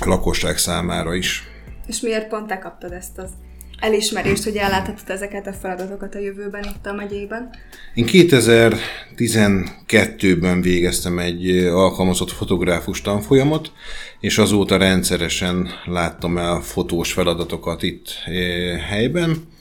lakosság 0.04 0.58
számára 0.58 1.14
is. 1.14 1.48
És 1.86 2.00
miért 2.00 2.28
pont 2.28 2.46
te 2.46 2.58
kaptad 2.58 2.92
ezt 2.92 3.18
az 3.18 3.30
elismerést, 3.78 4.44
hogy 4.44 4.56
elláthatod 4.56 5.10
ezeket 5.10 5.46
a 5.46 5.52
feladatokat 5.52 6.14
a 6.14 6.18
jövőben 6.18 6.62
itt 6.62 6.86
a 6.86 6.92
megyében? 6.92 7.50
Én 7.94 8.04
2012-ben 8.08 10.60
végeztem 10.60 11.18
egy 11.18 11.66
alkalmazott 11.66 12.30
fotográfus 12.30 13.00
tanfolyamot, 13.00 13.72
és 14.20 14.38
azóta 14.38 14.76
rendszeresen 14.76 15.68
láttam 15.84 16.38
el 16.38 16.60
fotós 16.60 17.12
feladatokat 17.12 17.82
itt 17.82 18.08
helyben, 18.88 19.54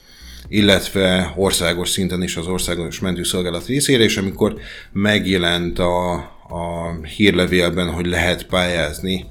illetve 0.47 1.33
országos 1.35 1.89
szinten 1.89 2.23
is 2.23 2.35
az 2.35 2.47
Országos 2.47 2.99
Mentőszolgálat 2.99 3.65
részére, 3.65 4.03
és 4.03 4.17
amikor 4.17 4.55
megjelent 4.91 5.79
a, 5.79 6.13
a 6.49 6.93
hírlevélben, 7.15 7.91
hogy 7.91 8.05
lehet 8.05 8.45
pályázni 8.45 9.25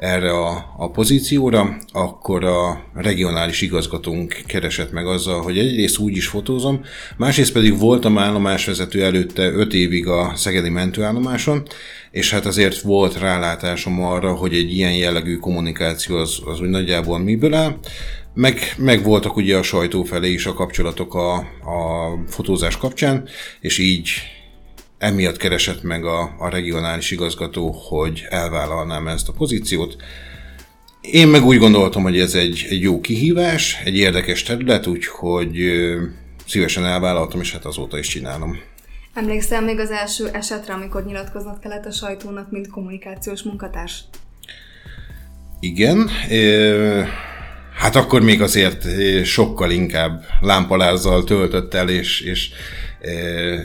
erre 0.00 0.30
a, 0.30 0.74
a 0.76 0.90
pozícióra, 0.90 1.76
akkor 1.92 2.44
a 2.44 2.84
regionális 2.94 3.60
igazgatónk 3.60 4.42
keresett 4.46 4.92
meg 4.92 5.06
azzal, 5.06 5.42
hogy 5.42 5.58
egyrészt 5.58 5.98
úgy 5.98 6.16
is 6.16 6.26
fotózom, 6.26 6.84
másrészt 7.16 7.52
pedig 7.52 7.78
voltam 7.78 8.18
állomásvezető 8.18 9.04
előtte 9.04 9.50
5 9.50 9.74
évig 9.74 10.06
a 10.06 10.32
Szegedi 10.34 10.68
mentőállomáson, 10.68 11.62
és 12.10 12.30
hát 12.30 12.46
azért 12.46 12.80
volt 12.80 13.18
rálátásom 13.18 14.02
arra, 14.02 14.34
hogy 14.34 14.54
egy 14.54 14.72
ilyen 14.72 14.94
jellegű 14.94 15.36
kommunikáció 15.36 16.16
az, 16.16 16.38
az 16.44 16.60
úgy 16.60 16.68
nagyjából 16.68 17.18
miből 17.18 17.54
áll, 17.54 17.78
meg, 18.34 18.58
meg 18.76 19.02
voltak 19.02 19.36
ugye 19.36 19.56
a 19.56 19.62
sajtó 19.62 20.02
felé 20.02 20.32
is 20.32 20.46
a 20.46 20.52
kapcsolatok 20.52 21.14
a, 21.14 21.34
a 21.34 22.18
fotózás 22.26 22.76
kapcsán, 22.76 23.28
és 23.60 23.78
így 23.78 24.08
emiatt 25.00 25.36
keresett 25.36 25.82
meg 25.82 26.04
a, 26.04 26.34
a 26.38 26.48
regionális 26.48 27.10
igazgató, 27.10 27.70
hogy 27.70 28.26
elvállalnám 28.28 29.08
ezt 29.08 29.28
a 29.28 29.32
pozíciót. 29.32 29.96
Én 31.00 31.28
meg 31.28 31.44
úgy 31.44 31.58
gondoltam, 31.58 32.02
hogy 32.02 32.18
ez 32.18 32.34
egy, 32.34 32.66
egy 32.68 32.80
jó 32.80 33.00
kihívás, 33.00 33.80
egy 33.84 33.96
érdekes 33.96 34.42
terület, 34.42 34.86
úgyhogy 34.86 35.56
szívesen 36.46 36.84
elvállaltam, 36.84 37.40
és 37.40 37.52
hát 37.52 37.64
azóta 37.64 37.98
is 37.98 38.06
csinálom. 38.06 38.58
Emlékszel 39.14 39.62
még 39.62 39.78
az 39.78 39.90
első 39.90 40.28
esetre, 40.28 40.72
amikor 40.72 41.04
nyilatkoznod 41.04 41.58
kellett 41.58 41.86
a 41.86 41.90
sajtónak, 41.90 42.50
mint 42.50 42.68
kommunikációs 42.68 43.42
munkatárs? 43.42 44.04
Igen. 45.60 46.10
Hát 47.76 47.96
akkor 47.96 48.22
még 48.22 48.42
azért 48.42 48.86
sokkal 49.24 49.70
inkább 49.70 50.24
lámpalázzal 50.40 51.24
töltött 51.24 51.74
el, 51.74 51.88
és, 51.88 52.20
és 52.20 52.50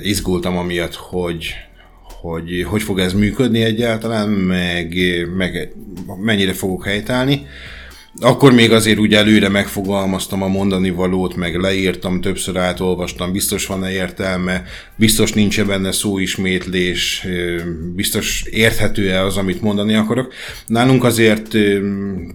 izgultam 0.01 0.57
amiatt, 0.57 0.93
hogy, 0.93 1.53
hogy 2.21 2.63
hogy 2.63 2.81
fog 2.81 2.99
ez 2.99 3.13
működni 3.13 3.63
egyáltalán, 3.63 4.29
meg, 4.29 4.95
meg 5.37 5.73
mennyire 6.17 6.53
fogok 6.53 6.85
helytállni. 6.85 7.47
Akkor 8.19 8.53
még 8.53 8.71
azért 8.71 8.99
úgy 8.99 9.13
előre 9.13 9.49
megfogalmaztam 9.49 10.41
a 10.41 10.47
mondani 10.47 10.89
valót, 10.89 11.35
meg 11.35 11.55
leírtam, 11.55 12.21
többször 12.21 12.57
átolvastam, 12.57 13.31
biztos 13.31 13.65
van-e 13.65 13.91
értelme, 13.91 14.63
biztos 14.95 15.33
nincs 15.33 15.59
-e 15.59 15.63
benne 15.63 15.91
szóismétlés, 15.91 17.27
biztos 17.95 18.43
érthető-e 18.49 19.23
az, 19.23 19.37
amit 19.37 19.61
mondani 19.61 19.95
akarok. 19.95 20.33
Nálunk 20.67 21.03
azért 21.03 21.55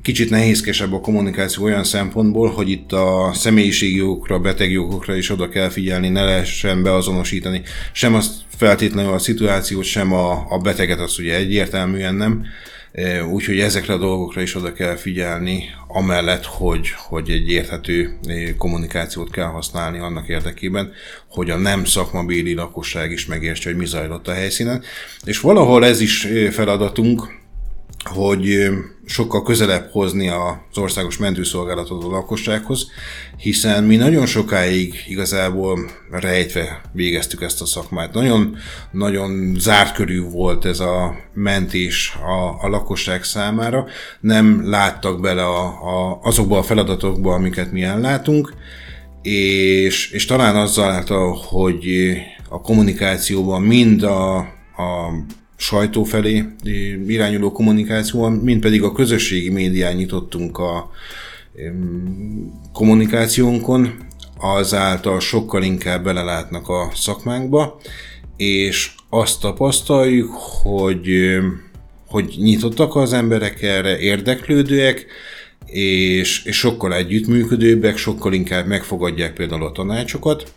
kicsit 0.03 0.31
nehézkesebb 0.31 0.93
a 0.93 1.01
kommunikáció 1.01 1.65
olyan 1.65 1.85
szempontból, 1.85 2.51
hogy 2.51 2.71
itt 2.71 2.93
a 2.93 3.31
személyiségjogokra, 3.35 4.39
betegjogokra 4.39 5.17
is 5.17 5.31
oda 5.31 5.49
kell 5.49 5.69
figyelni, 5.69 6.09
ne 6.09 6.25
lehessen 6.25 6.83
beazonosítani 6.83 7.63
sem 7.93 8.15
azt 8.15 8.33
feltétlenül 8.57 9.13
a 9.13 9.19
szituációt, 9.19 9.85
sem 9.85 10.13
a, 10.13 10.47
a 10.49 10.59
beteget, 10.59 11.01
azt 11.01 11.19
ugye 11.19 11.35
egyértelműen 11.35 12.15
nem 12.15 12.45
Úgyhogy 13.31 13.61
ezekre 13.61 13.93
a 13.93 13.99
dolgokra 13.99 14.41
is 14.41 14.55
oda 14.55 14.73
kell 14.73 14.97
figyelni, 14.97 15.65
amellett, 15.89 16.45
hogy, 16.45 16.89
hogy 16.97 17.31
egy 17.31 17.51
érthető 17.51 18.19
kommunikációt 18.59 19.31
kell 19.31 19.47
használni 19.47 19.99
annak 19.99 20.29
érdekében, 20.29 20.93
hogy 21.29 21.51
a 21.51 21.57
nem 21.57 21.85
szakmabéli 21.85 22.55
lakosság 22.55 23.11
is 23.11 23.27
megértse, 23.27 23.69
hogy 23.69 23.79
mi 23.79 23.87
zajlott 23.87 24.29
a 24.29 24.33
helyszínen. 24.33 24.83
És 25.25 25.41
valahol 25.41 25.85
ez 25.85 26.01
is 26.01 26.29
feladatunk, 26.51 27.39
hogy 28.05 28.69
sokkal 29.11 29.43
közelebb 29.43 29.91
hozni 29.91 30.29
az 30.29 30.79
országos 30.79 31.19
mentőszolgálatot 31.19 32.05
a 32.05 32.09
lakossághoz, 32.09 32.87
hiszen 33.37 33.85
mi 33.85 33.97
nagyon 33.97 34.27
sokáig 34.27 34.95
igazából 35.09 35.91
rejtve 36.11 36.81
végeztük 36.93 37.43
ezt 37.43 37.61
a 37.61 37.67
szakmát. 37.67 38.15
Nagyon, 38.15 38.57
nagyon 38.91 39.55
zárt 39.59 39.95
körű 39.95 40.23
volt 40.23 40.65
ez 40.65 40.81
a 40.81 41.15
mentés 41.35 42.15
a, 42.15 42.65
a 42.65 42.69
lakosság 42.69 43.25
számára, 43.25 43.87
nem 44.21 44.71
láttak 44.71 45.21
bele 45.21 45.45
a, 45.45 45.65
a, 45.67 46.19
azokba 46.23 46.59
a 46.59 46.63
feladatokba, 46.63 47.35
amiket 47.35 47.73
mi 47.73 47.83
ellátunk, 47.83 48.55
és, 49.23 50.11
és 50.11 50.25
talán 50.25 50.57
azzal, 50.57 51.05
hogy 51.49 52.13
a 52.49 52.61
kommunikációban 52.61 53.63
mind 53.63 54.03
a, 54.03 54.37
a 54.37 55.13
sajtó 55.61 56.05
felé 56.05 56.45
irányuló 57.07 57.53
kommunikációval, 57.53 58.31
mint 58.31 58.61
pedig 58.61 58.83
a 58.83 58.93
közösségi 58.93 59.51
médián 59.51 59.95
nyitottunk 59.95 60.59
a 60.59 60.91
kommunikációnkon, 62.73 63.95
azáltal 64.39 65.21
sokkal 65.21 65.63
inkább 65.63 66.05
belelátnak 66.05 66.69
a 66.69 66.91
szakmánkba, 66.95 67.81
és 68.37 68.95
azt 69.09 69.41
tapasztaljuk, 69.41 70.31
hogy, 70.63 71.39
hogy 72.07 72.35
nyitottak 72.39 72.97
az 72.97 73.13
emberek 73.13 73.63
erre, 73.63 73.99
érdeklődőek, 73.99 75.07
és, 75.67 76.45
és 76.45 76.57
sokkal 76.57 76.95
együttműködőbbek, 76.95 77.97
sokkal 77.97 78.33
inkább 78.33 78.67
megfogadják 78.67 79.33
például 79.33 79.65
a 79.65 79.73
tanácsokat, 79.73 80.53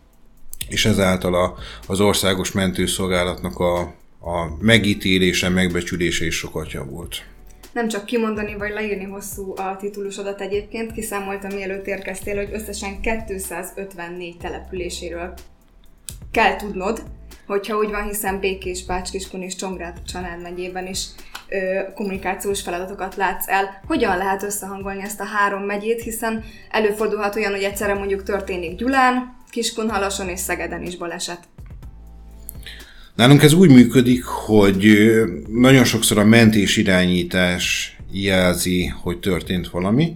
és 0.67 0.85
ezáltal 0.85 1.35
a, 1.35 1.55
az 1.88 2.00
országos 2.00 2.51
mentőszolgálatnak 2.51 3.59
a, 3.59 3.94
a 4.25 4.57
megítélése, 4.59 5.49
megbecsülése 5.49 6.25
is 6.25 6.35
sokat 6.35 6.71
javult. 6.71 7.25
nem 7.73 7.87
csak 7.87 8.05
kimondani 8.05 8.55
vagy 8.55 8.71
leírni 8.71 9.03
hosszú 9.03 9.53
a 9.55 9.75
titulusodat 9.79 10.41
egyébként, 10.41 10.91
kiszámoltam 10.91 11.53
mielőtt 11.55 11.87
érkeztél, 11.87 12.35
hogy 12.35 12.49
összesen 12.51 13.01
254 13.01 14.37
településéről 14.37 15.33
kell 16.31 16.55
tudnod, 16.55 17.03
hogyha 17.47 17.77
úgy 17.77 17.89
van, 17.89 18.03
hiszen 18.03 18.39
Békés, 18.39 18.85
Bácskiskun 18.85 19.41
és 19.41 19.55
Csongrád 19.55 20.01
Csanád 20.05 20.41
megyében 20.41 20.87
is 20.87 21.05
ö, 21.49 21.79
kommunikációs 21.95 22.61
feladatokat 22.61 23.15
látsz 23.15 23.47
el. 23.47 23.81
Hogyan 23.87 24.17
lehet 24.17 24.43
összehangolni 24.43 25.01
ezt 25.01 25.19
a 25.19 25.25
három 25.25 25.63
megyét, 25.63 26.01
hiszen 26.01 26.43
előfordulhat 26.71 27.35
olyan, 27.35 27.51
hogy 27.51 27.63
egyszerre 27.63 27.93
mondjuk 27.93 28.23
történik 28.23 28.75
Gyulán, 28.75 29.35
Kiskunhalason 29.49 30.29
és 30.29 30.39
Szegeden 30.39 30.81
is 30.83 30.97
baleset. 30.97 31.39
Nálunk 33.15 33.44
ez 33.44 33.54
úgy 33.54 33.69
működik, 33.69 34.24
hogy 34.24 34.98
nagyon 35.48 35.83
sokszor 35.83 36.18
a 36.18 36.25
mentés 36.25 36.77
irányítás 36.77 37.95
jelzi, 38.12 38.86
hogy 38.86 39.19
történt 39.19 39.69
valami. 39.69 40.15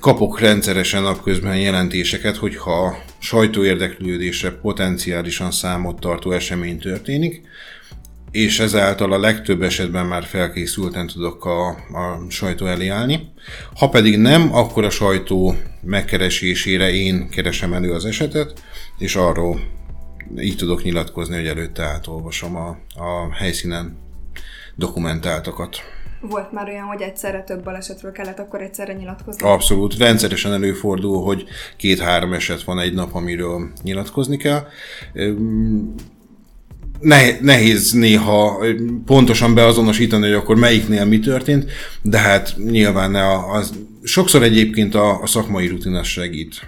Kapok 0.00 0.40
rendszeresen 0.40 1.02
napközben 1.02 1.58
jelentéseket, 1.58 2.36
hogyha 2.36 3.02
sajtóérdeklődésre 3.18 4.50
potenciálisan 4.50 5.50
számot 5.50 6.00
tartó 6.00 6.30
esemény 6.30 6.78
történik, 6.78 7.42
és 8.30 8.58
ezáltal 8.58 9.12
a 9.12 9.18
legtöbb 9.18 9.62
esetben 9.62 10.06
már 10.06 10.24
felkészülten 10.24 11.06
tudok 11.06 11.44
a, 11.44 11.68
a 11.68 12.26
sajtó 12.28 12.66
elé 12.66 12.88
állni. 12.88 13.32
Ha 13.74 13.88
pedig 13.88 14.16
nem, 14.16 14.54
akkor 14.54 14.84
a 14.84 14.90
sajtó 14.90 15.54
megkeresésére 15.82 16.92
én 16.92 17.28
keresem 17.28 17.72
elő 17.72 17.92
az 17.92 18.04
esetet, 18.04 18.62
és 18.98 19.14
arról 19.14 19.60
így 20.38 20.56
tudok 20.56 20.82
nyilatkozni, 20.82 21.34
hogy 21.34 21.46
előtte 21.46 21.82
átolvasom 21.82 22.56
a, 22.56 22.68
a 22.94 23.34
helyszínen 23.34 23.98
dokumentáltakat. 24.74 25.76
Volt 26.20 26.52
már 26.52 26.68
olyan, 26.68 26.86
hogy 26.86 27.00
egyszerre 27.00 27.42
több 27.42 27.64
balesetről 27.64 28.12
kellett 28.12 28.38
akkor 28.38 28.62
egyszerre 28.62 28.92
nyilatkozni? 28.92 29.48
Abszolút. 29.48 29.98
Rendszeresen 29.98 30.52
előfordul, 30.52 31.22
hogy 31.22 31.44
két-három 31.76 32.32
eset 32.32 32.62
van 32.62 32.78
egy 32.78 32.94
nap, 32.94 33.14
amiről 33.14 33.70
nyilatkozni 33.82 34.36
kell 34.36 34.66
nehéz 37.40 37.92
néha 37.92 38.64
pontosan 39.06 39.54
beazonosítani, 39.54 40.26
hogy 40.26 40.34
akkor 40.34 40.56
melyiknél 40.56 41.04
mi 41.04 41.18
történt, 41.18 41.70
de 42.02 42.18
hát 42.18 42.54
nyilván 42.70 43.14
az, 43.50 43.72
sokszor 44.02 44.42
egyébként 44.42 44.94
a, 44.94 45.22
a 45.22 45.26
szakmai 45.26 45.66
rutin 45.66 45.94
az 45.94 46.06
segít, 46.06 46.60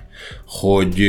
hogy 0.46 1.06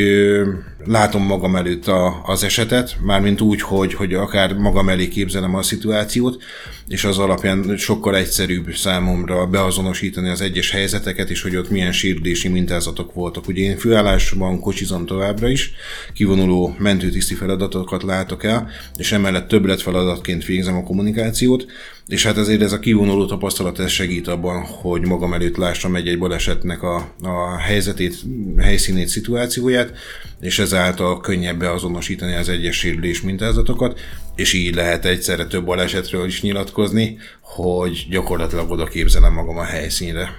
látom 0.86 1.24
magam 1.24 1.56
előtt 1.56 1.88
a, 1.88 2.21
az 2.25 2.44
esetet, 2.44 2.98
mármint 3.01 3.42
úgy, 3.42 3.62
hogy, 3.62 3.94
hogy 3.94 4.13
akár 4.13 4.54
magam 4.54 4.89
elé 4.89 5.07
képzelem 5.07 5.56
a 5.56 5.63
szituációt, 5.63 6.44
és 6.88 7.04
az 7.04 7.18
alapján 7.18 7.77
sokkal 7.77 8.15
egyszerűbb 8.15 8.74
számomra 8.75 9.45
beazonosítani 9.45 10.30
az 10.30 10.42
egyes 10.42 10.71
helyzeteket, 10.71 11.30
és 11.30 11.42
hogy 11.42 11.56
ott 11.56 11.69
milyen 11.69 11.92
sérülési 11.92 12.48
mintázatok 12.48 13.13
voltak. 13.13 13.48
Ugye 13.48 13.62
én 13.62 13.77
főállásban 13.77 14.60
kocsizom 14.60 15.06
továbbra 15.06 15.50
is, 15.50 15.71
kivonuló 16.13 16.75
mentőtiszti 16.77 17.33
feladatokat 17.33 18.04
látok 18.04 18.44
el, 18.44 18.69
és 18.95 19.12
emellett 19.12 19.48
többlet 19.48 19.81
feladatként 19.81 20.45
végzem 20.45 20.75
a 20.75 20.83
kommunikációt, 20.83 21.66
és 22.08 22.26
hát 22.26 22.38
ezért 22.38 22.62
ez 22.62 22.72
a 22.72 22.80
kivonuló 22.80 23.26
tapasztalat 23.26 23.80
ez 23.80 23.90
segít 23.90 24.28
abban, 24.28 24.64
hogy 24.64 25.08
magam 25.08 25.34
előtt 25.34 25.58
lássam 25.58 25.96
egy-egy 25.96 26.20
balesetnek 26.20 26.84
a, 26.84 26.96
a 27.22 27.58
helyzetét, 27.58 28.16
helyszínét, 28.58 29.08
szituációját, 29.08 29.98
és 30.40 30.60
ezáltal 30.60 31.20
könnyebb 31.20 31.60
beazonosítani 31.60 32.36
az 32.36 32.50
egyes 32.50 32.78
sérülés 32.78 33.22
mintázatokat, 33.22 34.00
és 34.36 34.54
így 34.54 34.76
lehet 34.76 35.06
egyszerre 35.06 35.46
több 35.46 35.66
balesetről 35.66 36.26
is 36.26 36.42
nyilatkozni, 36.42 37.18
hogy 37.42 38.08
gyakorlatilag 38.10 38.72
oda 38.72 38.86
képzelem 38.86 39.34
magam 39.34 39.58
a 39.58 39.64
helyszínre. 39.64 40.30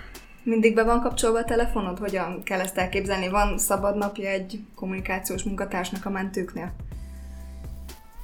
Mindig 0.43 0.75
be 0.75 0.85
van 0.85 1.01
kapcsolva 1.01 1.39
a 1.39 1.45
telefonod? 1.45 1.99
Hogyan 1.99 2.43
kell 2.43 2.61
ezt 2.61 2.77
elképzelni? 2.79 3.29
Van 3.29 3.59
szabad 3.59 3.97
napja 3.97 4.29
egy 4.29 4.61
kommunikációs 4.75 5.43
munkatársnak 5.43 6.07
a 6.07 6.11
mentőknél? 6.11 6.75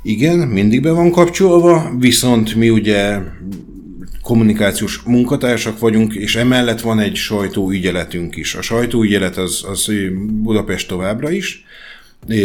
Igen, 0.02 0.38
mindig 0.38 0.82
be 0.82 0.90
van 0.90 1.10
kapcsolva, 1.10 1.96
viszont 1.98 2.54
mi 2.54 2.70
ugye 2.70 3.18
kommunikációs 4.22 5.02
munkatársak 5.02 5.78
vagyunk, 5.78 6.14
és 6.14 6.36
emellett 6.36 6.80
van 6.80 6.98
egy 6.98 7.14
sajtóügyeletünk 7.14 8.36
is. 8.36 8.54
A 8.54 8.62
sajtóügyelet 8.62 9.36
az, 9.36 9.64
az 9.68 9.92
Budapest 10.42 10.88
továbbra 10.88 11.30
is, 11.30 11.64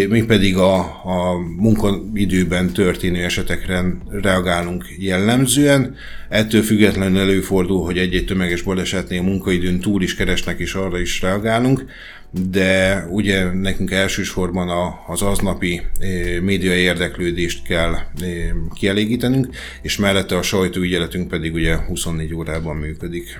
mi 0.09 0.23
pedig 0.23 0.57
a, 0.57 0.75
a 1.03 1.37
munkaidőben 1.57 2.73
történő 2.73 3.23
esetekre 3.23 3.83
reagálunk 4.09 4.85
jellemzően. 4.97 5.95
Ettől 6.29 6.61
függetlenül 6.61 7.19
előfordul, 7.19 7.83
hogy 7.83 7.97
egy-egy 7.97 8.25
tömeges 8.25 8.61
balesetnél 8.61 9.21
munkaidőn 9.21 9.79
túl 9.79 10.01
is 10.01 10.15
keresnek, 10.15 10.59
és 10.59 10.73
arra 10.73 10.99
is 10.99 11.21
reagálunk, 11.21 11.85
de 12.31 13.05
ugye 13.09 13.53
nekünk 13.53 13.91
elsősorban 13.91 14.93
az 15.07 15.21
aznapi 15.21 15.81
média 16.41 16.75
érdeklődést 16.75 17.63
kell 17.67 17.95
kielégítenünk, 18.73 19.55
és 19.81 19.97
mellette 19.97 20.37
a 20.37 20.41
sajtóügyeletünk 20.41 21.27
pedig 21.27 21.53
ugye 21.53 21.77
24 21.77 22.33
órában 22.33 22.75
működik. 22.75 23.39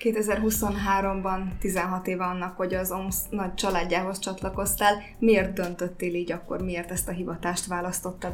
2023-ban 0.00 1.40
16 1.60 2.06
éve 2.06 2.24
annak, 2.24 2.56
hogy 2.56 2.74
az 2.74 2.90
OMS 2.90 3.14
nagy 3.30 3.54
családjához 3.54 4.18
csatlakoztál. 4.18 4.94
Miért 5.18 5.52
döntöttél 5.52 6.14
így 6.14 6.32
akkor? 6.32 6.62
Miért 6.62 6.90
ezt 6.90 7.08
a 7.08 7.12
hivatást 7.12 7.66
választottad? 7.66 8.32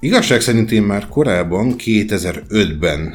Igazság 0.00 0.40
szerint 0.40 0.70
én 0.72 0.82
már 0.82 1.08
korábban, 1.08 1.74
2005-ben 1.78 3.14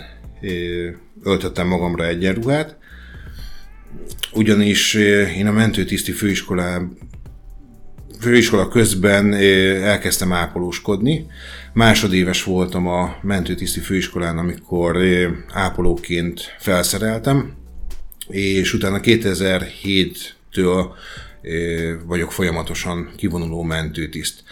öltöttem 1.23 1.68
magamra 1.68 2.06
egyenruhát, 2.06 2.77
ugyanis 4.34 4.94
én 5.38 5.48
a 5.48 5.52
mentőtiszti 5.52 6.12
főiskolában 6.12 6.98
főiskola 8.20 8.68
közben 8.68 9.34
elkezdtem 9.84 10.34
ápolóskodni. 10.34 11.26
Másodéves 11.74 12.44
voltam 12.44 12.88
a 12.88 13.16
mentőtiszti 13.22 13.80
főiskolán, 13.80 14.38
amikor 14.38 14.98
ápolóként 15.54 16.56
felszereltem, 16.60 17.54
és 18.28 18.74
utána 18.74 19.00
2007-től 19.04 20.86
vagyok 22.06 22.32
folyamatosan 22.32 23.12
kivonuló 23.16 23.62
mentőtiszt. 23.62 24.44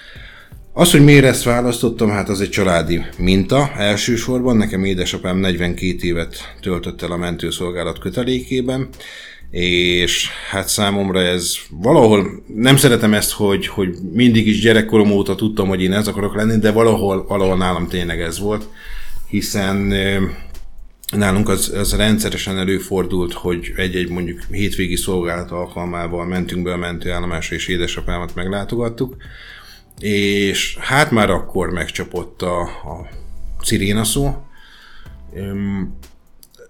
Az, 0.74 0.92
hogy 0.92 1.04
miért 1.04 1.26
ezt 1.26 1.44
választottam, 1.44 2.10
hát 2.10 2.30
az 2.30 2.42
egy 2.42 2.50
családi 2.50 3.06
minta 3.18 3.72
elsősorban. 3.78 4.58
Nekem 4.58 4.84
édesapám 4.84 5.38
42 5.38 5.98
évet 6.02 6.56
töltött 6.62 7.02
el 7.02 7.12
a 7.12 7.18
mentőszolgálat 7.18 8.00
kötelékében, 8.00 8.90
és 9.52 10.30
hát 10.50 10.68
számomra 10.68 11.22
ez 11.22 11.56
valahol, 11.70 12.44
nem 12.56 12.78
szeretem 12.78 13.14
ezt, 13.14 13.32
hogy, 13.32 13.68
hogy 13.68 13.96
mindig 14.14 14.48
is 14.48 14.60
gyerekkorom 14.60 15.12
óta 15.12 15.36
tudtam, 15.36 15.68
hogy 15.68 15.82
én 15.82 15.94
ez 15.94 16.08
akarok 16.08 16.36
lenni, 16.36 16.58
de 16.58 16.72
valahol, 16.72 17.26
valahol 17.28 17.58
nálam 17.58 17.88
tényleg 17.88 18.22
ez 18.22 18.40
volt, 18.40 18.68
hiszen 19.28 19.94
nálunk 21.16 21.50
az, 21.50 21.74
az 21.76 21.96
rendszeresen 21.96 22.58
előfordult, 22.58 23.34
hogy 23.34 23.74
egy-egy 23.76 24.10
mondjuk 24.10 24.42
hétvégi 24.52 24.96
szolgálat 24.96 25.52
alkalmával 25.52 26.26
mentünk 26.26 26.64
be 26.64 26.74
a 26.74 26.78
mentőállomásra, 26.78 27.56
és 27.56 27.68
édesapámat 27.68 28.36
meglátogattuk, 28.36 29.16
és 30.00 30.78
hát 30.80 31.12
már 31.12 31.30
akkor 31.30 31.70
megcsapott 31.70 32.42
a, 32.42 32.62
a 32.62 33.10
sziréna 33.62 34.04
szó. 34.04 34.44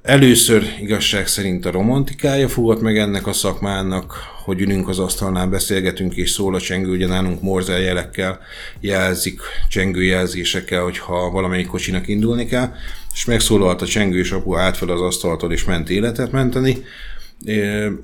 Először 0.01 0.63
igazság 0.82 1.27
szerint 1.27 1.65
a 1.65 1.72
romantikája 1.72 2.48
fogott 2.48 2.82
meg 2.82 2.98
ennek 2.98 3.27
a 3.27 3.34
szakmának, 3.34 4.13
hogy 4.44 4.62
ülünk 4.62 4.88
az 4.88 5.00
asztalnál, 5.00 5.48
beszélgetünk 5.48 6.15
és 6.15 6.29
szól 6.29 6.56
a 6.56 6.60
csengő, 6.60 6.91
ugye 6.91 7.08
nálunk 7.08 7.41
morzel 7.41 7.79
jelekkel 7.79 8.39
jelzik, 8.79 9.41
csengőjelzésekkel, 9.70 10.84
hogyha 10.84 11.29
valamelyik 11.29 11.68
kocsinak 11.68 12.08
indulni 12.08 12.46
kell, 12.46 12.72
és 13.13 13.25
megszólalt 13.25 13.82
a 13.82 13.86
csengő, 13.86 14.20
és 14.20 14.32
apu 14.32 14.56
állt 14.56 14.77
fel 14.77 14.89
az 14.89 15.01
asztaltól, 15.01 15.51
és 15.51 15.63
ment 15.63 15.89
életet 15.89 16.32
menteni. 16.32 16.84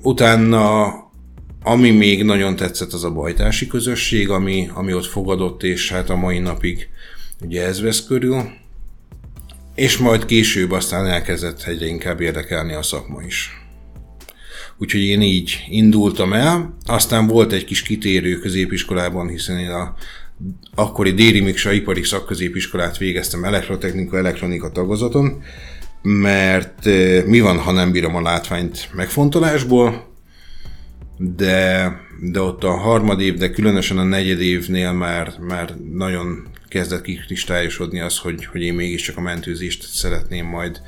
Utána 0.02 0.94
ami 1.62 1.90
még 1.90 2.24
nagyon 2.24 2.56
tetszett, 2.56 2.92
az 2.92 3.04
a 3.04 3.12
bajtási 3.12 3.66
közösség, 3.66 4.30
ami, 4.30 4.70
ami 4.74 4.92
ott 4.92 5.06
fogadott, 5.06 5.62
és 5.62 5.90
hát 5.90 6.10
a 6.10 6.16
mai 6.16 6.38
napig 6.38 6.88
ugye 7.40 7.66
ez 7.66 7.80
vesz 7.80 8.06
körül 8.06 8.42
és 9.76 9.96
majd 9.96 10.24
később 10.24 10.70
aztán 10.70 11.06
elkezdett 11.06 11.62
egyre 11.62 11.86
inkább 11.86 12.20
érdekelni 12.20 12.74
a 12.74 12.82
szakma 12.82 13.22
is. 13.22 13.50
Úgyhogy 14.78 15.02
én 15.02 15.22
így 15.22 15.64
indultam 15.68 16.32
el, 16.32 16.76
aztán 16.84 17.26
volt 17.26 17.52
egy 17.52 17.64
kis 17.64 17.82
kitérő 17.82 18.38
középiskolában, 18.38 19.28
hiszen 19.28 19.58
én 19.58 19.70
a 19.70 19.94
akkori 20.74 21.12
Déri 21.12 21.40
Miksa 21.40 21.72
ipari 21.72 22.02
szakközépiskolát 22.02 22.98
végeztem 22.98 23.44
elektrotechnika, 23.44 24.16
elektronika 24.16 24.70
tagozaton, 24.70 25.42
mert 26.02 26.84
mi 27.26 27.40
van, 27.40 27.58
ha 27.58 27.72
nem 27.72 27.92
bírom 27.92 28.14
a 28.14 28.22
látványt 28.22 28.88
megfontolásból, 28.94 30.14
de, 31.18 31.92
de 32.20 32.40
ott 32.40 32.64
a 32.64 32.76
harmad 32.76 33.20
év, 33.20 33.34
de 33.34 33.50
különösen 33.50 33.98
a 33.98 34.02
negyed 34.02 34.40
évnél 34.40 34.92
már, 34.92 35.32
már 35.48 35.74
nagyon 35.92 36.48
kezdett 36.68 37.02
kikristályosodni 37.02 38.00
az, 38.00 38.18
hogy, 38.18 38.44
hogy 38.44 38.62
én 38.62 38.74
mégiscsak 38.74 39.16
a 39.16 39.20
mentőzést 39.20 39.82
szeretném 39.82 40.46
majd 40.46 40.80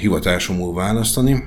hivatásomul 0.00 0.74
választani. 0.74 1.44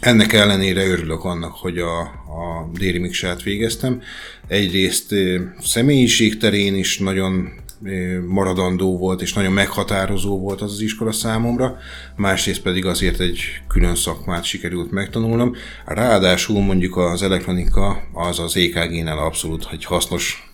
Ennek 0.00 0.32
ellenére 0.32 0.86
örülök 0.86 1.24
annak, 1.24 1.52
hogy 1.52 1.78
a, 1.78 2.00
a 2.00 2.70
déri 2.72 2.98
miksát 2.98 3.42
végeztem. 3.42 4.02
Egyrészt 4.46 5.14
személyiség 5.60 6.36
terén 6.36 6.74
is 6.74 6.98
nagyon 6.98 7.48
maradandó 8.26 8.98
volt, 8.98 9.22
és 9.22 9.32
nagyon 9.32 9.52
meghatározó 9.52 10.38
volt 10.38 10.60
az 10.60 10.72
az 10.72 10.80
iskola 10.80 11.12
számomra, 11.12 11.76
másrészt 12.16 12.62
pedig 12.62 12.86
azért 12.86 13.20
egy 13.20 13.40
külön 13.68 13.94
szakmát 13.94 14.44
sikerült 14.44 14.90
megtanulnom. 14.90 15.54
Ráadásul 15.84 16.62
mondjuk 16.62 16.96
az 16.96 17.22
elektronika 17.22 18.02
az 18.12 18.38
az 18.38 18.56
EKG-nál 18.56 19.18
abszolút 19.18 19.68
egy 19.72 19.84
hasznos 19.84 20.49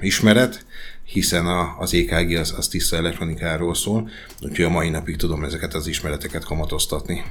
ismeret, 0.00 0.64
hiszen 1.04 1.46
a, 1.46 1.76
az 1.78 1.94
EKG 1.94 2.30
az, 2.36 2.54
az 2.56 2.68
tiszta 2.68 2.96
elektronikáról 2.96 3.74
szól, 3.74 4.10
úgyhogy 4.40 4.64
a 4.64 4.70
mai 4.70 4.88
napig 4.88 5.16
tudom 5.16 5.44
ezeket 5.44 5.74
az 5.74 5.86
ismereteket 5.86 6.44
kamatoztatni. 6.44 7.22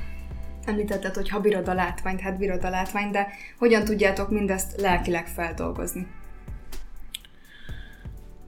Említetted, 0.66 1.16
hogy 1.16 1.30
ha 1.30 1.40
bírod 1.40 1.68
a 1.68 1.74
látványt, 1.74 2.20
hát 2.20 2.38
bírod 2.38 2.64
a 2.64 2.70
látványt, 2.70 3.12
de 3.12 3.28
hogyan 3.58 3.84
tudjátok 3.84 4.30
mindezt 4.30 4.82
lelkileg 4.82 5.28
feldolgozni? 5.28 6.08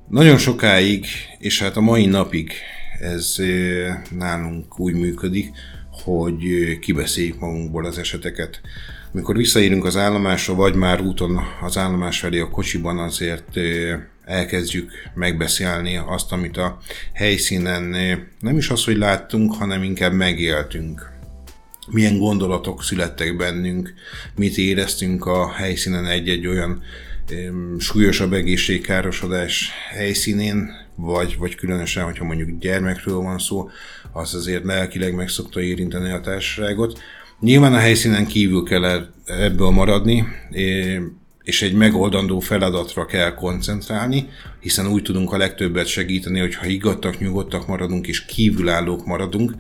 Nagyon 0.07 0.37
sokáig, 0.37 1.05
és 1.39 1.61
hát 1.61 1.77
a 1.77 1.81
mai 1.81 2.05
napig 2.05 2.51
ez 2.99 3.35
nálunk 4.09 4.79
úgy 4.79 4.93
működik, 4.93 5.51
hogy 5.91 6.43
kibeszéljük 6.79 7.39
magunkból 7.39 7.85
az 7.85 7.97
eseteket. 7.97 8.61
Amikor 9.13 9.35
visszaérünk 9.35 9.85
az 9.85 9.97
állomásra, 9.97 10.55
vagy 10.55 10.75
már 10.75 11.01
úton 11.01 11.39
az 11.61 11.77
állomás 11.77 12.19
felé 12.19 12.39
a 12.39 12.49
kocsiban, 12.49 12.99
azért 12.99 13.57
elkezdjük 14.25 14.91
megbeszélni 15.13 15.97
azt, 15.97 16.31
amit 16.31 16.57
a 16.57 16.77
helyszínen 17.13 17.83
nem 18.39 18.57
is 18.57 18.69
az, 18.69 18.83
hogy 18.83 18.97
láttunk, 18.97 19.53
hanem 19.53 19.83
inkább 19.83 20.13
megéltünk. 20.13 21.11
Milyen 21.87 22.17
gondolatok 22.17 22.83
születtek 22.83 23.37
bennünk, 23.37 23.93
mit 24.35 24.57
éreztünk 24.57 25.25
a 25.25 25.51
helyszínen 25.51 26.05
egy-egy 26.05 26.47
olyan 26.47 26.81
súlyosabb 27.77 28.33
egészségkárosodás 28.33 29.71
helyszínén, 29.89 30.71
vagy, 30.95 31.37
vagy 31.37 31.55
különösen, 31.55 32.03
hogyha 32.03 32.25
mondjuk 32.25 32.59
gyermekről 32.59 33.17
van 33.17 33.39
szó, 33.39 33.69
az 34.11 34.35
azért 34.35 34.63
lelkileg 34.63 35.15
meg 35.15 35.29
szokta 35.29 35.61
érinteni 35.61 36.11
a 36.11 36.19
társaságot. 36.19 36.99
Nyilván 37.39 37.73
a 37.73 37.77
helyszínen 37.77 38.25
kívül 38.25 38.63
kell 38.63 39.09
ebből 39.25 39.69
maradni, 39.69 40.25
és 41.43 41.61
egy 41.61 41.73
megoldandó 41.73 42.39
feladatra 42.39 43.05
kell 43.05 43.33
koncentrálni, 43.33 44.29
hiszen 44.59 44.87
úgy 44.87 45.01
tudunk 45.01 45.33
a 45.33 45.37
legtöbbet 45.37 45.85
segíteni, 45.85 46.39
hogyha 46.39 46.65
higgadtak, 46.65 47.19
nyugodtak 47.19 47.67
maradunk, 47.67 48.07
és 48.07 48.25
kívülállók 48.25 49.05
maradunk, 49.05 49.55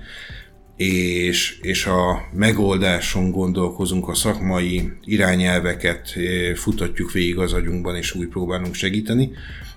és, 0.75 1.59
és 1.61 1.85
a 1.85 2.21
megoldáson 2.33 3.31
gondolkozunk, 3.31 4.07
a 4.07 4.13
szakmai 4.13 4.91
irányelveket 5.03 6.13
futatjuk 6.55 7.11
végig 7.11 7.37
az 7.37 7.53
agyunkban, 7.53 7.95
és 7.95 8.15
úgy 8.15 8.27
próbálunk 8.27 8.73
segíteni, 8.73 9.31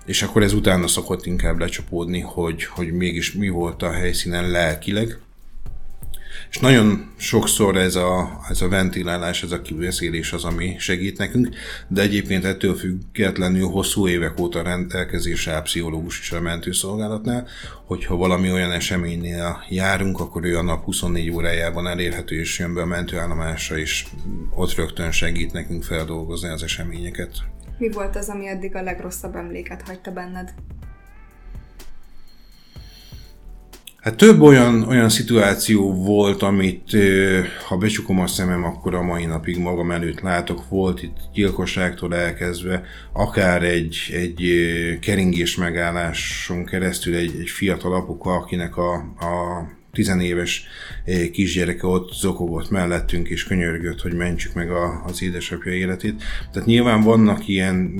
és 0.05 0.21
akkor 0.21 0.43
ez 0.43 0.53
utána 0.53 0.87
szokott 0.87 1.25
inkább 1.25 1.59
lecsapódni, 1.59 2.19
hogy, 2.19 2.63
hogy 2.63 2.91
mégis 2.91 3.33
mi 3.33 3.49
volt 3.49 3.83
a 3.83 3.91
helyszínen 3.91 4.49
lelkileg, 4.49 5.19
és 6.49 6.59
nagyon 6.59 7.13
sokszor 7.17 7.75
ez 7.75 7.95
a, 7.95 8.39
ez 8.49 8.61
a 8.61 8.67
ventilálás, 8.67 9.43
ez 9.43 9.51
a 9.51 9.61
kiveszélés 9.61 10.33
az, 10.33 10.43
ami 10.43 10.75
segít 10.79 11.17
nekünk, 11.17 11.49
de 11.87 12.01
egyébként 12.01 12.45
ettől 12.45 12.75
függetlenül 12.75 13.67
hosszú 13.67 14.07
évek 14.07 14.39
óta 14.39 14.61
rendelkezésre 14.61 15.53
áll 15.53 15.61
pszichológus 15.61 16.19
is 16.19 16.31
a 16.31 16.41
mentőszolgálatnál, 16.41 17.47
hogyha 17.85 18.15
valami 18.15 18.51
olyan 18.51 18.71
eseménynél 18.71 19.63
járunk, 19.69 20.19
akkor 20.19 20.45
ő 20.45 20.57
a 20.57 20.61
nap 20.61 20.83
24 20.83 21.31
órájában 21.31 21.87
elérhető, 21.87 22.39
és 22.39 22.59
jön 22.59 22.73
be 22.73 22.81
a 22.81 22.85
mentőállomásra, 22.85 23.77
és 23.77 24.05
ott 24.55 24.75
rögtön 24.75 25.11
segít 25.11 25.51
nekünk 25.51 25.83
feldolgozni 25.83 26.49
az 26.49 26.63
eseményeket. 26.63 27.31
Mi 27.77 27.89
volt 27.89 28.15
az, 28.15 28.29
ami 28.29 28.47
eddig 28.47 28.75
a 28.75 28.81
legrosszabb 28.81 29.35
emléket 29.35 29.81
hagyta 29.81 30.11
benned? 30.11 30.53
Hát 34.01 34.15
több 34.15 34.41
olyan, 34.41 34.83
olyan 34.83 35.09
szituáció 35.09 35.93
volt, 35.93 36.41
amit 36.41 36.97
ha 37.67 37.77
becsukom 37.77 38.19
a 38.19 38.27
szemem, 38.27 38.63
akkor 38.63 38.95
a 38.95 39.01
mai 39.01 39.25
napig 39.25 39.57
magam 39.57 39.91
előtt 39.91 40.19
látok. 40.19 40.69
Volt 40.69 41.03
itt 41.03 41.17
gyilkosságtól 41.33 42.15
elkezdve, 42.15 42.83
akár 43.11 43.63
egy, 43.63 43.97
egy 44.13 44.49
keringés 45.01 45.55
megálláson 45.55 46.65
keresztül 46.65 47.15
egy, 47.15 47.35
egy 47.39 47.49
fiatal 47.49 47.93
apuka, 47.93 48.31
akinek 48.31 48.77
a, 48.77 48.93
a 48.95 49.65
tizenéves 49.91 50.67
kisgyereke 51.31 51.87
ott 51.87 52.11
zokogott 52.11 52.69
mellettünk, 52.69 53.27
és 53.27 53.43
könyörgött, 53.43 54.01
hogy 54.01 54.13
mentsük 54.13 54.53
meg 54.53 54.71
a, 54.71 55.03
az 55.05 55.21
édesapja 55.21 55.71
életét. 55.71 56.23
Tehát 56.51 56.67
nyilván 56.67 57.01
vannak 57.01 57.47
ilyen 57.47 57.93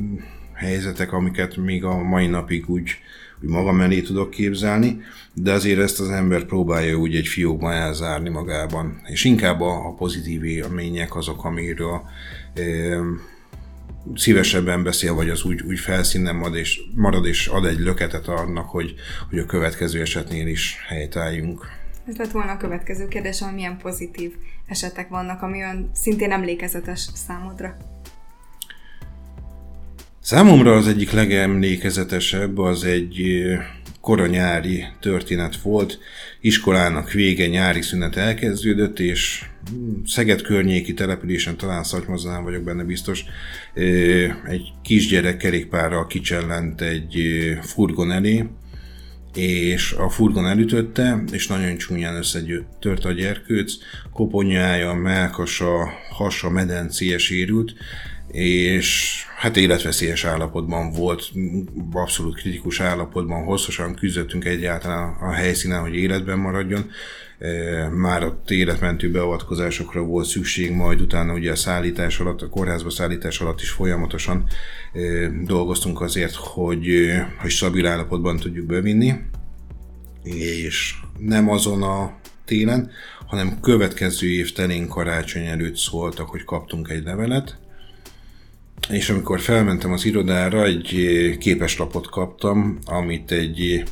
helyzetek, 0.54 1.13
amiket 1.13 1.56
még 1.56 1.84
a 1.84 2.04
mai 2.04 2.27
napig 2.27 2.70
úgy, 2.70 2.98
úgy 3.44 3.50
magam 3.50 3.82
elé 3.82 4.01
tudok 4.01 4.29
képzelni, 4.29 5.01
de 5.34 5.51
azért 5.51 5.79
ezt 5.79 6.00
az 6.00 6.10
ember 6.10 6.46
próbálja 6.46 6.96
úgy 6.96 7.15
egy 7.15 7.27
fiókban 7.27 7.72
elzárni 7.72 8.29
magában, 8.29 9.01
és 9.06 9.24
inkább 9.24 9.62
a, 9.62 9.88
a 9.88 9.94
pozitív 9.94 10.44
élmények 10.44 11.15
azok, 11.15 11.46
amiről 11.46 12.01
e, 12.53 12.62
szívesebben 14.15 14.84
beszél, 14.84 15.13
vagy 15.13 15.29
az 15.29 15.44
úgy, 15.44 15.62
úgy 15.62 15.79
felszínen 15.79 16.36
marad 16.36 16.56
és, 16.56 16.82
marad 16.96 17.25
és 17.25 17.48
ad 17.48 17.65
egy 17.65 17.79
löketet 17.79 18.27
annak, 18.27 18.70
hogy, 18.70 18.94
hogy 19.29 19.39
a 19.39 19.46
következő 19.46 20.01
esetnél 20.01 20.48
is 20.48 20.77
helytálljunk. 20.88 21.65
Ez 22.08 22.17
lett 22.17 22.32
volna 22.32 22.51
a 22.51 22.58
következő 22.58 23.08
kérdés, 23.08 23.39
hogy 23.39 23.53
milyen 23.53 23.77
pozitív 23.77 24.34
esetek 24.67 25.10
vannak, 25.10 25.41
ami 25.41 25.58
olyan 25.58 25.89
szintén 25.94 26.32
emlékezetes 26.32 27.10
számodra. 27.13 27.77
Számomra 30.27 30.75
az 30.75 30.88
egyik 30.88 31.12
legemlékezetesebb 31.12 32.57
az 32.57 32.84
egy 32.84 33.43
koranyári 34.01 34.86
történet 35.00 35.62
volt. 35.62 36.00
Iskolának 36.41 37.12
vége, 37.12 37.48
nyári 37.48 37.81
szünet 37.81 38.15
elkezdődött, 38.15 39.00
és 39.00 39.46
Szeged 40.05 40.41
környéki 40.41 40.93
településen, 40.93 41.57
talán 41.57 41.84
Szatymazán 41.84 42.43
vagyok 42.43 42.63
benne 42.63 42.84
biztos, 42.84 43.24
egy 44.48 44.72
kisgyerek 44.84 45.38
kerékpárral 45.38 46.07
kicsellent 46.07 46.81
egy 46.81 47.22
furgon 47.62 48.12
elé, 48.12 48.46
és 49.34 49.91
a 49.91 50.10
furgon 50.10 50.48
elütötte, 50.48 51.24
és 51.31 51.48
nagyon 51.48 51.77
csúnyán 51.77 52.15
összetört 52.15 53.05
a 53.05 53.12
gyerkőc, 53.12 53.74
koponyája, 54.13 54.93
melkasa, 54.93 55.89
hasa, 56.10 56.50
medencéje 56.50 57.17
sérült, 57.17 57.74
és 58.38 59.24
hát 59.36 59.58
életveszélyes 59.58 60.25
állapotban 60.25 60.91
volt, 60.91 61.32
abszolút 61.91 62.36
kritikus 62.36 62.79
állapotban, 62.79 63.44
hosszasan 63.44 63.96
küzdöttünk 63.96 64.46
egyáltalán 64.46 65.15
a 65.22 65.32
helyszínen, 65.32 65.82
hogy 65.82 65.96
életben 65.96 66.38
maradjon. 66.38 66.89
E, 67.39 67.89
már 67.89 68.24
ott 68.24 68.51
életmentő 68.51 69.12
beavatkozásokra 69.12 70.01
volt 70.01 70.25
szükség, 70.25 70.72
majd 70.72 71.01
utána 71.01 71.34
ugye 71.34 71.51
a 71.51 71.56
szállítás 71.56 72.20
alatt, 72.20 72.41
a 72.41 72.50
kórházba 72.50 72.89
szállítás 72.89 73.39
alatt 73.39 73.62
is 73.62 73.70
folyamatosan 73.70 74.46
e, 74.94 75.00
dolgoztunk 75.46 76.01
azért, 76.01 76.36
hogy, 76.36 77.12
hogy 77.39 77.50
stabil 77.50 77.88
állapotban 77.88 78.38
tudjuk 78.38 78.65
bevinni, 78.65 79.13
és 80.24 80.96
nem 81.17 81.50
azon 81.50 81.84
a 81.84 82.17
télen, 82.46 82.91
hanem 83.25 83.60
következő 83.60 84.27
év 84.27 84.51
telén 84.51 84.88
karácsony 84.88 85.46
előtt 85.46 85.75
szóltak, 85.75 86.29
hogy 86.29 86.44
kaptunk 86.44 86.89
egy 86.89 87.03
levelet, 87.03 87.58
és 88.89 89.10
amikor 89.10 89.39
felmentem 89.39 89.91
az 89.91 90.05
irodára, 90.05 90.65
egy 90.65 90.96
eh, 90.96 91.38
képeslapot 91.38 92.10
kaptam, 92.10 92.79
amit 92.86 93.31
egy 93.31 93.62
eh, 93.62 93.84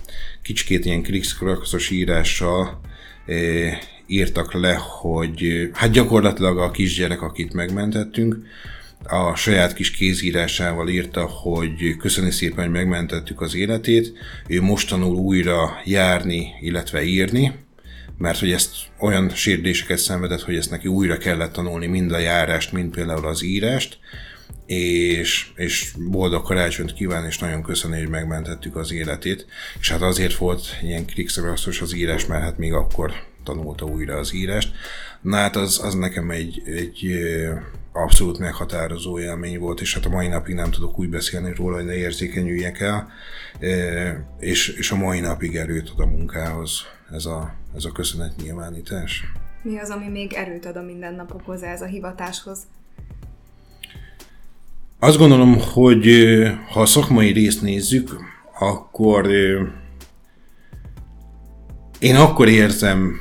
kicsikét 0.42 0.86
ilyen 0.86 1.02
krikszkrakaszos 1.02 1.90
írással 1.90 2.80
eh, 3.26 3.78
írtak 4.08 4.54
le, 4.54 4.74
hogy 4.74 5.70
hát 5.74 5.92
gyakorlatilag 5.92 6.58
a 6.58 6.72
kisgyerek, 6.72 7.22
akit 7.22 7.54
megmentettünk, 7.54 8.38
a 9.08 9.36
saját 9.36 9.74
kis 9.74 9.92
kézírásával 9.92 10.90
írta, 10.90 11.26
hogy 11.26 11.98
köszöni 11.98 12.32
szépen, 12.32 12.64
hogy 12.64 12.74
megmentettük 12.74 13.42
az 13.42 13.56
életét, 13.56 14.14
ő 14.48 14.62
most 14.62 14.90
tanul 14.90 15.16
újra 15.16 15.82
járni, 15.84 16.48
illetve 16.62 17.04
írni, 17.04 17.54
mert 18.18 18.40
hogy 18.40 18.52
ezt 18.52 18.76
olyan 19.00 19.30
sérüléseket 19.30 19.98
szenvedett, 19.98 20.42
hogy 20.42 20.56
ezt 20.56 20.70
neki 20.70 20.88
újra 20.88 21.18
kellett 21.18 21.54
tanulni, 21.54 21.88
mind 21.88 22.12
a 22.12 22.18
járást, 22.18 22.72
mind 22.72 22.94
például 22.94 23.26
az 23.26 23.44
írást, 23.44 23.98
és, 24.66 25.52
és 25.56 25.94
boldog 26.10 26.44
karácsonyt 26.44 26.94
kíván, 26.94 27.26
és 27.26 27.40
nagyon 27.40 27.64
köszönöm, 27.64 28.00
hogy 28.00 28.10
megmentettük 28.10 28.76
az 28.76 28.92
életét. 28.92 29.46
És 29.80 29.92
hát 29.92 30.02
azért 30.02 30.36
volt 30.36 30.62
ilyen 30.82 31.06
krikszagasztos 31.06 31.82
az 31.82 31.96
írás, 31.96 32.26
mert 32.26 32.44
hát 32.44 32.58
még 32.58 32.74
akkor 32.74 33.12
tanulta 33.44 33.86
újra 33.86 34.18
az 34.18 34.34
írást. 34.34 34.76
Na 35.22 35.36
hát 35.36 35.56
az, 35.56 35.80
az 35.84 35.94
nekem 35.94 36.32
egy, 36.32 36.62
egy 36.66 37.08
abszolút 37.92 38.40
meghatározó 38.40 39.20
élmény 39.20 39.60
volt, 39.60 39.82
és 39.82 39.94
hát 39.94 40.06
a 40.06 40.10
mai 40.10 40.28
napig 40.28 40.56
nem 40.56 40.72
tudok 40.72 41.00
úgy 41.00 41.10
beszélni 41.10 41.54
róla, 41.56 41.76
hogy 41.76 41.86
ne 41.86 41.96
érzékenyüljek 41.96 42.80
el, 42.80 43.12
és, 44.40 44.68
és 44.68 44.92
a 44.92 44.96
mai 44.96 45.20
napig 45.20 45.56
erőt 45.56 45.90
ad 45.90 46.00
a 46.00 46.06
munkához 46.06 46.86
ez 47.12 47.26
a, 47.26 47.54
ez 47.76 47.86
a 47.86 47.92
nyilvánítás. 48.44 49.24
Mi 49.62 49.80
az, 49.80 49.90
ami 49.90 50.08
még 50.08 50.34
erőt 50.34 50.66
ad 50.66 50.76
a 50.76 50.82
mindennapokhoz, 50.82 51.64
ez 51.64 51.82
a 51.82 51.86
hivatáshoz? 51.86 52.60
Azt 55.00 55.18
gondolom, 55.18 55.60
hogy 55.60 56.08
ha 56.72 56.82
a 56.82 56.86
szakmai 56.86 57.32
részt 57.32 57.62
nézzük, 57.62 58.16
akkor 58.60 59.28
én 62.00 62.16
akkor 62.16 62.48
érzem 62.48 63.20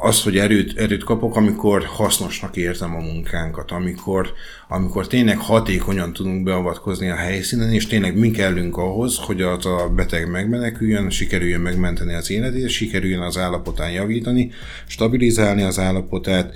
az, 0.00 0.22
hogy 0.22 0.38
erőt, 0.38 0.78
erőt 0.78 1.04
kapok, 1.04 1.36
amikor 1.36 1.84
hasznosnak 1.84 2.56
érzem 2.56 2.94
a 2.94 3.00
munkánkat, 3.00 3.70
amikor, 3.70 4.32
amikor 4.68 5.06
tényleg 5.06 5.38
hatékonyan 5.38 6.12
tudunk 6.12 6.42
beavatkozni 6.42 7.08
a 7.08 7.14
helyszínen, 7.14 7.72
és 7.72 7.86
tényleg 7.86 8.18
mi 8.18 8.30
kellünk 8.30 8.76
ahhoz, 8.76 9.16
hogy 9.18 9.42
az 9.42 9.66
a 9.66 9.92
beteg 9.96 10.30
megmeneküljön, 10.30 11.10
sikerüljön 11.10 11.60
megmenteni 11.60 12.14
az 12.14 12.30
életét, 12.30 12.68
sikerüljön 12.68 13.22
az 13.22 13.38
állapotán 13.38 13.90
javítani, 13.90 14.50
stabilizálni 14.86 15.62
az 15.62 15.78
állapotát. 15.78 16.52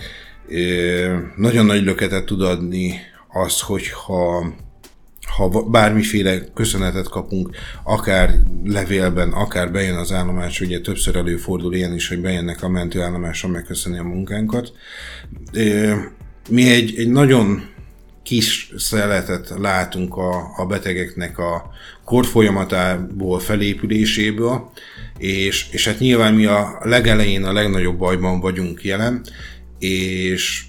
Nagyon 1.37 1.67
nagy 1.67 1.83
löketet 1.83 2.25
tud 2.25 2.43
adni 2.43 3.01
az, 3.33 3.61
hogyha 3.61 4.55
ha 5.37 5.49
bármiféle 5.71 6.41
köszönetet 6.55 7.09
kapunk, 7.09 7.57
akár 7.85 8.35
levélben, 8.65 9.33
akár 9.33 9.73
bejön 9.73 9.97
az 9.97 10.13
állomás, 10.13 10.61
ugye 10.61 10.81
többször 10.81 11.17
előfordul 11.17 11.75
ilyen 11.75 11.95
is, 11.95 12.09
hogy 12.09 12.21
bejönnek 12.21 12.63
a 12.63 12.69
mentőállomáson 12.69 13.51
megköszönni 13.51 13.99
a 13.99 14.03
munkánkat. 14.03 14.73
Mi 16.51 16.71
egy, 16.71 16.95
egy 16.97 17.09
nagyon 17.09 17.71
kis 18.23 18.73
szeletet 18.77 19.55
látunk 19.59 20.17
a, 20.17 20.53
a 20.57 20.67
betegeknek 20.67 21.39
a 21.39 21.71
korfolyamatából, 22.05 23.41
felépüléséből, 23.41 24.71
és, 25.19 25.69
és 25.71 25.87
hát 25.87 25.99
nyilván 25.99 26.35
mi 26.35 26.45
a 26.45 26.79
legelején 26.83 27.45
a 27.45 27.53
legnagyobb 27.53 27.99
bajban 27.99 28.41
vagyunk 28.41 28.85
jelen, 28.85 29.25
és 29.79 30.65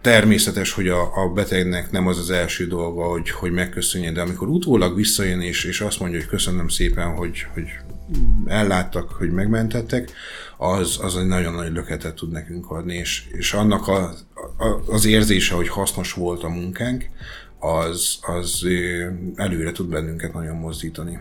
természetes, 0.00 0.72
hogy 0.72 0.88
a, 0.88 1.16
a 1.16 1.28
betegnek 1.28 1.90
nem 1.90 2.06
az 2.06 2.18
az 2.18 2.30
első 2.30 2.66
dolga, 2.66 3.04
hogy, 3.04 3.30
hogy 3.30 3.52
megköszönje, 3.52 4.12
de 4.12 4.20
amikor 4.20 4.48
utólag 4.48 4.96
visszajön 4.96 5.40
és, 5.40 5.64
és 5.64 5.80
azt 5.80 6.00
mondja, 6.00 6.18
hogy 6.18 6.28
köszönöm 6.28 6.68
szépen, 6.68 7.14
hogy, 7.14 7.46
hogy 7.54 7.64
elláttak, 8.46 9.10
hogy 9.10 9.30
megmentettek, 9.30 10.10
az, 10.56 10.98
az 11.02 11.16
egy 11.16 11.26
nagyon 11.26 11.54
nagy 11.54 11.72
löketet 11.72 12.14
tud 12.14 12.30
nekünk 12.30 12.70
adni, 12.70 12.94
és, 12.94 13.26
és 13.32 13.52
annak 13.52 13.88
a, 13.88 14.14
a, 14.58 14.82
az 14.86 15.04
érzése, 15.04 15.54
hogy 15.54 15.68
hasznos 15.68 16.12
volt 16.12 16.42
a 16.42 16.48
munkánk, 16.48 17.04
az, 17.58 18.18
az 18.20 18.66
előre 19.34 19.72
tud 19.72 19.88
bennünket 19.88 20.32
nagyon 20.32 20.56
mozdítani. 20.56 21.18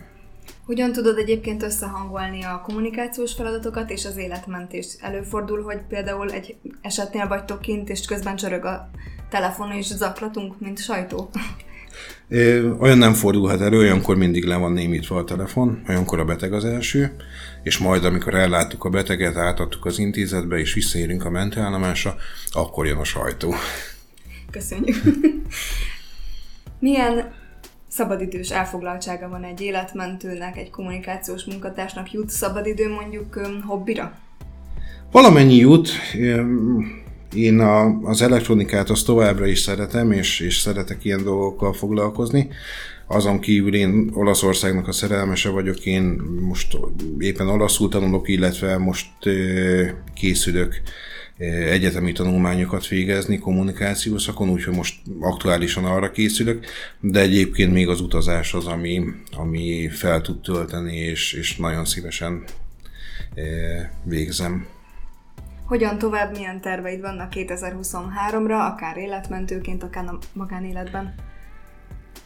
Hogyan 0.68 0.92
tudod 0.92 1.18
egyébként 1.18 1.64
összehangolni 1.64 2.44
a 2.44 2.62
kommunikációs 2.66 3.34
feladatokat 3.34 3.90
és 3.90 4.06
az 4.06 4.18
életmentést? 4.18 4.98
Előfordul, 5.02 5.62
hogy 5.62 5.80
például 5.90 6.32
egy 6.32 6.56
esetnél 6.82 7.28
vagytok 7.28 7.62
kint, 7.62 7.90
és 7.90 8.06
közben 8.06 8.36
csörög 8.36 8.66
a 8.66 8.90
telefon, 9.30 9.72
és 9.72 9.86
zaklatunk, 9.86 10.60
mint 10.60 10.80
sajtó? 10.80 11.30
É, 12.28 12.60
olyan 12.80 12.98
nem 12.98 13.14
fordulhat 13.14 13.62
elő, 13.62 13.78
olyankor 13.78 14.18
mindig 14.18 14.44
le 14.44 14.56
van 14.56 14.72
némítva 14.72 15.18
a 15.18 15.24
telefon, 15.24 15.84
olyankor 15.90 16.20
a 16.20 16.26
beteg 16.26 16.54
az 16.54 16.66
első, 16.66 17.16
és 17.64 17.78
majd 17.78 18.06
amikor 18.06 18.34
elláttuk 18.34 18.84
a 18.84 18.90
beteget, 18.90 19.36
átadtuk 19.36 19.86
az 19.86 20.00
intézetbe, 20.00 20.58
és 20.58 20.74
visszaérünk 20.74 21.26
a 21.26 21.30
mentőállomásra, 21.30 22.16
akkor 22.52 22.86
jön 22.86 22.98
a 22.98 23.04
sajtó. 23.04 23.54
Köszönjük. 24.52 24.96
Milyen 26.80 27.34
szabadidős 27.98 28.50
elfoglaltsága 28.50 29.30
van 29.30 29.44
egy 29.44 29.62
életmentőnek, 29.62 30.58
egy 30.58 30.70
kommunikációs 30.70 31.46
munkatársnak, 31.46 32.12
jut 32.12 32.30
szabadidő 32.30 32.90
mondjuk 32.90 33.40
hobbira? 33.66 34.18
Valamennyi 35.12 35.56
jut. 35.56 35.90
Én 37.34 37.60
a, 37.60 38.00
az 38.02 38.22
elektronikát 38.22 38.90
azt 38.90 39.06
továbbra 39.06 39.46
is 39.46 39.60
szeretem, 39.60 40.12
és, 40.12 40.40
és 40.40 40.58
szeretek 40.58 41.06
ilyen 41.06 41.24
dolgokkal 41.24 41.74
foglalkozni. 41.74 42.50
Azon 43.08 43.40
kívül 43.40 43.76
én 43.76 44.10
Olaszországnak 44.14 44.88
a 44.88 44.92
szerelmese 44.92 45.50
vagyok, 45.50 45.86
én 45.86 46.04
most 46.42 46.78
éppen 47.20 47.48
olaszul 47.48 47.90
tanulok, 47.90 48.28
illetve 48.28 48.78
most 48.78 49.10
készülök 50.14 50.82
egyetemi 51.46 52.12
tanulmányokat 52.12 52.88
végezni 52.88 53.38
kommunikáció 53.38 54.18
szakon, 54.18 54.50
úgyhogy 54.50 54.76
most 54.76 54.96
aktuálisan 55.20 55.86
arra 55.86 56.12
készülök, 56.12 56.66
de 57.00 57.20
egyébként 57.20 57.74
még 57.74 57.88
az 57.88 58.02
utazás 58.02 58.54
az, 58.54 58.66
ami, 58.66 59.04
ami 59.38 59.90
fel 59.90 60.22
tud 60.22 60.42
tölteni, 60.42 60.96
és, 60.96 61.34
és 61.34 61.56
nagyon 61.56 61.86
szívesen 61.86 62.44
végzem. 64.04 64.66
Hogyan 65.66 65.98
tovább, 65.98 66.36
milyen 66.36 66.62
terveid 66.62 67.02
vannak 67.02 67.32
2023-ra, 67.36 68.72
akár 68.72 68.98
életmentőként, 68.98 69.84
akár 69.84 70.06
a 70.06 70.18
magánéletben? 70.34 71.16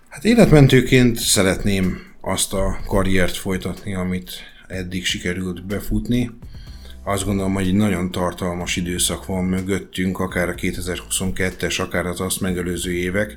Hát 0.10 0.26
életmentőként 0.26 1.18
szeretném 1.18 1.98
azt 2.22 2.54
a 2.54 2.78
karriert 2.86 3.36
folytatni, 3.36 3.96
amit 3.96 4.32
eddig 4.68 5.06
sikerült 5.06 5.66
befutni 5.66 6.32
azt 7.12 7.26
gondolom, 7.26 7.54
hogy 7.54 7.68
egy 7.68 7.74
nagyon 7.74 8.12
tartalmas 8.12 8.76
időszak 8.76 9.26
van 9.26 9.44
mögöttünk, 9.44 10.20
akár 10.20 10.50
a 10.50 10.56
2022-es, 10.56 11.82
akár 11.82 12.06
az 12.06 12.22
azt 12.22 12.42
megelőző 12.42 12.92
évek, 12.92 13.36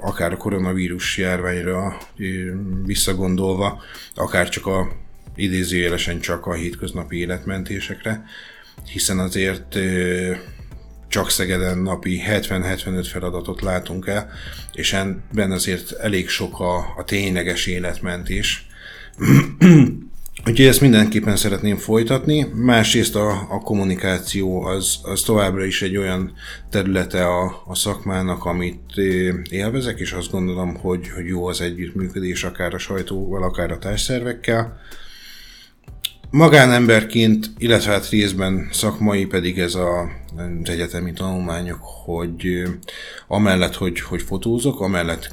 akár 0.00 0.32
a 0.32 0.36
koronavírus 0.36 1.18
járványra 1.18 1.96
visszagondolva, 2.84 3.82
akár 4.14 4.48
csak 4.48 4.66
a 4.66 4.88
idézőjelesen 5.36 6.20
csak 6.20 6.46
a 6.46 6.52
hétköznapi 6.52 7.16
életmentésekre, 7.16 8.24
hiszen 8.92 9.18
azért 9.18 9.78
csak 11.08 11.30
Szegeden 11.30 11.78
napi 11.78 12.22
70-75 12.26 13.06
feladatot 13.10 13.60
látunk 13.60 14.06
el, 14.06 14.30
és 14.72 14.92
ebben 14.92 15.50
azért 15.50 15.92
elég 15.92 16.28
sok 16.28 16.60
a, 16.60 16.76
a 16.96 17.04
tényleges 17.04 17.66
életmentés. 17.66 18.66
Úgyhogy 20.46 20.66
ezt 20.66 20.80
mindenképpen 20.80 21.36
szeretném 21.36 21.76
folytatni. 21.76 22.46
Másrészt 22.54 23.16
a, 23.16 23.28
a 23.30 23.60
kommunikáció 23.60 24.62
az, 24.62 24.98
az 25.02 25.22
továbbra 25.22 25.64
is 25.64 25.82
egy 25.82 25.96
olyan 25.96 26.32
területe 26.70 27.26
a, 27.26 27.62
a 27.66 27.74
szakmának, 27.74 28.44
amit 28.44 28.96
élvezek, 29.50 29.98
és 29.98 30.12
azt 30.12 30.30
gondolom, 30.30 30.76
hogy, 30.76 31.08
hogy 31.08 31.26
jó 31.26 31.46
az 31.46 31.60
együttműködés 31.60 32.44
akár 32.44 32.74
a 32.74 32.78
sajtóval, 32.78 33.42
akár 33.42 33.70
a 33.70 33.78
társszervekkel. 33.78 34.80
Magánemberként, 36.30 37.50
illetve 37.58 37.92
hát 37.92 38.08
részben 38.08 38.68
szakmai 38.72 39.26
pedig 39.26 39.58
ez 39.58 39.74
a, 39.74 40.00
az 40.36 40.68
egyetemi 40.68 41.12
tanulmányok, 41.12 41.80
hogy 42.04 42.62
amellett, 43.28 43.74
hogy, 43.74 44.00
hogy 44.00 44.22
fotózok, 44.22 44.80
amellett 44.80 45.32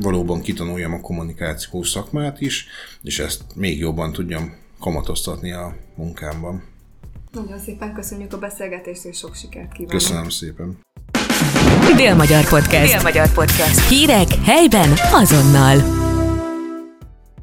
valóban 0.00 0.40
kitanuljam 0.40 0.92
a 0.92 1.00
kommunikációs 1.00 1.90
szakmát 1.90 2.40
is, 2.40 2.66
és 3.02 3.18
ezt 3.18 3.42
még 3.54 3.78
jobban 3.78 4.12
tudjam 4.12 4.54
kamatoztatni 4.80 5.52
a 5.52 5.76
munkámban. 5.94 6.62
Nagyon 7.32 7.58
szépen 7.58 7.94
köszönjük 7.94 8.32
a 8.32 8.38
beszélgetést, 8.38 9.04
és 9.04 9.16
sok 9.16 9.34
sikert 9.34 9.72
kívánok. 9.72 9.90
Köszönöm 9.90 10.28
szépen. 10.28 10.78
Dél-Magyar 11.96 12.48
Podcast. 12.48 12.92
Dél-Magyar 12.92 13.32
Podcast. 13.32 13.88
Hírek 13.88 14.28
helyben 14.44 14.92
azonnal. 15.12 16.07